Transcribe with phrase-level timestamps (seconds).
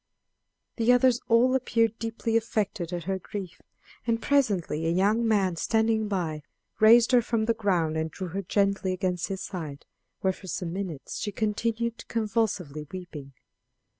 [0.77, 3.61] The others all appeared deeply affected at her grief,
[4.07, 6.41] and presently a young man standing by
[6.79, 9.85] raised her from the ground and drew her gently against his side,
[10.21, 13.33] where for some minutes she continued convulsively weeping.